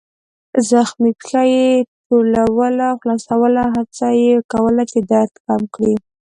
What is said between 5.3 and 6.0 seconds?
کم کړي.